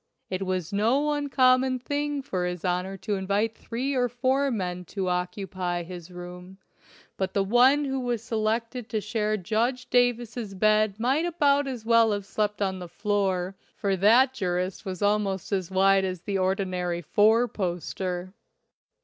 It 0.31 0.47
was 0.47 0.73
no 0.73 1.11
uncommon 1.11 1.77
thing 1.77 2.23
for 2.23 2.47
his 2.47 2.65
Honor 2.65 2.97
to 2.97 3.13
invite 3.13 3.55
three 3.55 3.93
or 3.93 4.09
four 4.09 4.49
men 4.49 4.83
to 4.85 5.09
occupy 5.09 5.83
his 5.83 6.09
room, 6.09 6.57
but 7.17 7.35
the 7.35 7.43
one 7.43 7.85
who 7.85 7.99
was 7.99 8.23
selected 8.23 8.89
to 8.89 8.99
share 8.99 9.37
Judge 9.37 9.87
Davis's 9.91 10.55
bed 10.55 10.99
might 10.99 11.25
about 11.27 11.67
as 11.67 11.85
well 11.85 12.13
have 12.13 12.25
slept 12.25 12.63
on 12.63 12.79
the 12.79 12.87
floor, 12.89 13.55
for 13.75 13.95
that 13.95 14.33
jurist 14.33 14.85
was 14.85 15.03
al 15.03 15.19
most 15.19 15.51
as 15.51 15.69
wide 15.69 16.03
as 16.03 16.21
the 16.21 16.39
ordinary 16.39 17.03
four 17.03 17.47
poster. 17.47 18.33